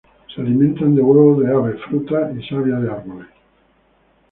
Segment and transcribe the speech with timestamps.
[0.33, 3.27] Se alimentan de huevos de aves, frutas y savia de árboles.